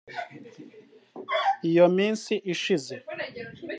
Iyo 1.69 1.85
minsi 1.97 2.33
ishize 2.53 2.95